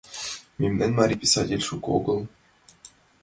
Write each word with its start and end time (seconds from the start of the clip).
Мемнан 0.59 0.91
марий 0.99 1.19
писатель 1.23 1.63
шуко 1.67 1.87
огыл. 1.97 2.17